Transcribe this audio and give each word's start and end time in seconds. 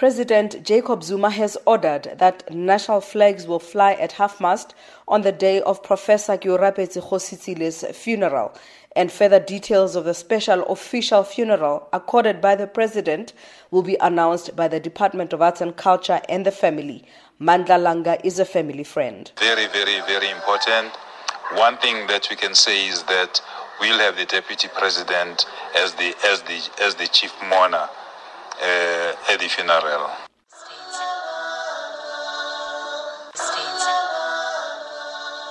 President 0.00 0.62
Jacob 0.64 1.02
Zuma 1.02 1.28
has 1.28 1.58
ordered 1.66 2.14
that 2.16 2.50
national 2.50 3.02
flags 3.02 3.46
will 3.46 3.58
fly 3.58 3.92
at 3.92 4.12
half-mast 4.12 4.74
on 5.06 5.20
the 5.20 5.30
day 5.30 5.60
of 5.60 5.82
Professor 5.82 6.38
Ke 6.38 6.46
o 6.46 7.18
funeral 7.92 8.54
and 8.96 9.12
further 9.12 9.38
details 9.38 9.96
of 9.96 10.04
the 10.04 10.14
special 10.14 10.62
official 10.72 11.22
funeral 11.22 11.86
accorded 11.92 12.40
by 12.40 12.54
the 12.56 12.66
president 12.66 13.34
will 13.70 13.82
be 13.82 13.98
announced 14.00 14.56
by 14.56 14.66
the 14.66 14.80
Department 14.80 15.34
of 15.34 15.42
Arts 15.42 15.60
and 15.60 15.76
Culture 15.76 16.22
and 16.30 16.46
the 16.46 16.50
family. 16.50 17.04
Mandla 17.38 17.76
Langa 17.78 18.18
is 18.24 18.38
a 18.38 18.46
family 18.46 18.84
friend. 18.84 19.30
Very, 19.38 19.66
very, 19.66 20.00
very 20.06 20.30
important. 20.30 20.96
One 21.56 21.76
thing 21.76 22.06
that 22.06 22.26
we 22.30 22.36
can 22.36 22.54
say 22.54 22.88
is 22.88 23.02
that 23.02 23.42
we'll 23.78 23.98
have 23.98 24.16
the 24.16 24.24
deputy 24.24 24.68
president 24.68 25.44
as 25.76 25.92
the 25.96 26.14
as 26.24 26.40
the 26.44 26.58
as 26.82 26.94
the 26.94 27.06
chief 27.06 27.34
mourner 27.50 27.86
uh, 28.62 29.32
at 29.32 29.40
the 29.40 29.48
funeral. 29.48 30.10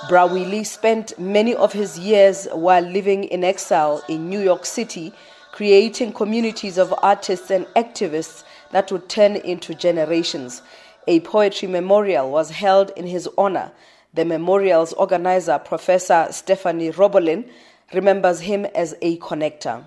Bra 0.08 0.26
spent 0.64 1.16
many 1.18 1.54
of 1.54 1.72
his 1.72 1.98
years 1.98 2.48
while 2.52 2.82
living 2.82 3.24
in 3.24 3.44
exile 3.44 4.02
in 4.08 4.28
New 4.28 4.40
York 4.40 4.66
City, 4.66 5.12
creating 5.52 6.12
communities 6.12 6.78
of 6.78 6.92
artists 7.00 7.50
and 7.50 7.66
activists 7.76 8.42
that 8.72 8.90
would 8.90 9.08
turn 9.08 9.36
into 9.36 9.72
generations. 9.72 10.62
A 11.06 11.20
poetry 11.20 11.68
memorial 11.68 12.30
was 12.30 12.50
held 12.50 12.90
in 12.96 13.06
his 13.06 13.28
honor. 13.38 13.70
The 14.14 14.24
memorial's 14.24 14.92
organizer, 14.94 15.60
Professor 15.60 16.26
Stephanie 16.32 16.90
Robolin, 16.90 17.48
remembers 17.94 18.40
him 18.40 18.64
as 18.74 18.96
a 19.02 19.16
connector. 19.18 19.84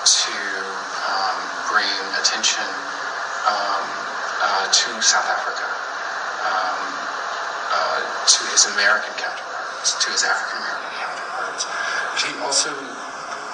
to 0.09 0.33
um, 0.33 1.37
bring 1.69 1.93
attention 2.17 2.65
um, 3.45 3.85
uh, 4.41 4.65
to 4.73 4.89
South 5.05 5.29
Africa, 5.29 5.69
um, 6.49 6.81
uh, 7.69 8.01
to 8.25 8.41
his 8.49 8.65
American 8.73 9.13
counterparts, 9.21 10.01
to 10.01 10.09
his 10.09 10.25
African 10.25 10.65
American 10.65 10.93
counterparts. 10.97 11.69
He 12.25 12.33
also 12.41 12.73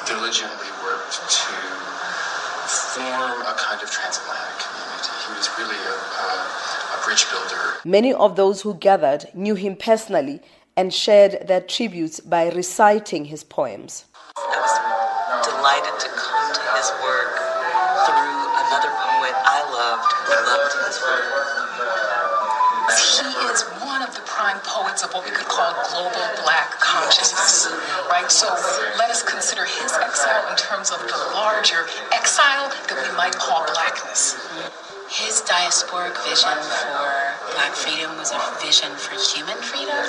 diligently 0.07 0.71
worked 0.87 1.19
to 1.19 1.55
form 2.95 3.43
a 3.43 3.55
kind 3.59 3.83
of 3.83 3.91
transatlantic 3.91 4.55
community. 4.63 5.11
He 5.27 5.35
was 5.35 5.51
really 5.59 5.83
a, 5.83 5.99
a, 5.99 6.31
a 6.95 6.99
bridge 7.03 7.27
builder. 7.27 7.83
Many 7.85 8.15
of 8.15 8.37
those 8.37 8.63
who 8.63 8.75
gathered 8.75 9.27
knew 9.35 9.57
him 9.57 9.75
personally 9.75 10.41
and 10.77 10.95
shared 10.95 11.49
their 11.49 11.61
tributes 11.61 12.21
by 12.21 12.51
reciting 12.51 13.25
his 13.25 13.43
poems. 13.43 14.05
Delighted 15.45 15.99
to 16.01 16.09
come 16.15 16.55
to 16.55 16.63
his 16.77 16.91
work 17.03 17.35
through 18.07 18.41
another 18.67 18.93
poet 18.95 19.35
I 19.35 19.61
loved 19.71 20.13
who 20.27 20.35
loved 20.47 20.75
his 20.87 20.99
work. 21.03 21.27
He 22.91 23.31
is 23.55 23.63
one 23.85 24.03
of 24.03 24.15
the 24.15 24.23
prime 24.27 24.61
poets 24.65 25.03
of 25.05 25.15
what 25.15 25.25
we 25.25 25.31
could 25.33 25.47
call 25.47 25.73
global 25.91 26.27
black 26.45 26.82
consciousness, 27.03 27.67
right? 28.11 28.31
So 28.31 28.47
let 28.99 29.11
us 29.11 29.23
consider 29.23 29.65
his 29.65 29.93
exile 29.99 30.51
in 30.51 30.57
terms 30.57 30.91
of 30.91 31.01
the 31.01 31.19
larger 31.35 31.87
exile 32.13 32.71
that 32.89 32.99
we 33.03 33.17
might 33.17 33.35
call 33.35 33.67
blackness. 33.75 34.39
His 35.13 35.43
diasporic 35.45 36.17
vision 36.25 36.57
for 36.57 37.05
black 37.53 37.77
freedom 37.77 38.17
was 38.17 38.33
a 38.33 38.41
vision 38.65 38.89
for 38.97 39.13
human 39.21 39.61
freedom, 39.61 40.09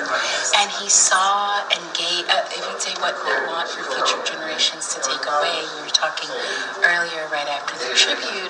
and 0.56 0.68
he 0.80 0.88
saw 0.88 1.60
and 1.60 1.82
gave, 1.92 2.24
uh, 2.32 2.40
if 2.48 2.64
you'd 2.64 2.80
say 2.80 2.96
what 3.04 3.12
we 3.20 3.36
want 3.52 3.68
for 3.68 3.84
future 3.84 4.16
generations 4.24 4.94
to 4.96 5.04
take 5.04 5.20
away, 5.28 5.60
we 5.76 5.84
were 5.84 5.92
talking 5.92 6.32
earlier, 6.80 7.28
right 7.28 7.48
after 7.52 7.76
the 7.84 7.92
tribute, 7.92 8.48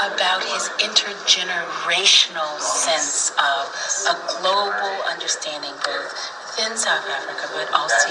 about 0.00 0.40
his 0.40 0.72
intergenerational 0.80 2.56
sense 2.64 3.36
of 3.36 3.68
a 4.08 4.16
global 4.40 4.94
understanding, 5.04 5.76
both 5.84 6.29
within 6.56 6.76
South 6.76 7.06
Africa, 7.08 7.48
but 7.54 7.72
also 7.72 8.08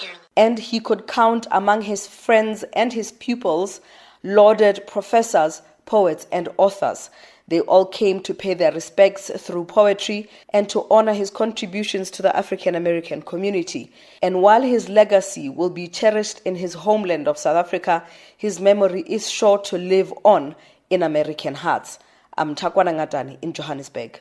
here. 0.00 0.14
And 0.36 0.58
he 0.58 0.80
could 0.80 1.06
count 1.06 1.46
among 1.50 1.82
his 1.82 2.06
friends 2.06 2.64
and 2.72 2.92
his 2.92 3.12
pupils 3.12 3.80
lauded 4.22 4.82
professors 4.86 5.62
poets, 5.86 6.26
and 6.30 6.48
authors. 6.58 7.08
They 7.48 7.60
all 7.60 7.86
came 7.86 8.20
to 8.22 8.34
pay 8.34 8.54
their 8.54 8.72
respects 8.72 9.30
through 9.30 9.66
poetry 9.66 10.28
and 10.50 10.68
to 10.68 10.84
honor 10.90 11.14
his 11.14 11.30
contributions 11.30 12.10
to 12.10 12.22
the 12.22 12.36
African 12.36 12.74
American 12.74 13.22
community. 13.22 13.92
And 14.20 14.42
while 14.42 14.62
his 14.62 14.88
legacy 14.88 15.48
will 15.48 15.70
be 15.70 15.86
cherished 15.86 16.42
in 16.44 16.56
his 16.56 16.74
homeland 16.74 17.28
of 17.28 17.38
South 17.38 17.56
Africa, 17.56 18.04
his 18.36 18.60
memory 18.60 19.02
is 19.02 19.30
sure 19.30 19.58
to 19.58 19.78
live 19.78 20.12
on 20.24 20.56
in 20.90 21.04
American 21.04 21.54
hearts. 21.54 22.00
I'm 22.36 22.56
Takwana 22.56 22.92
Ngatani 22.92 23.38
in 23.40 23.52
Johannesburg. 23.52 24.20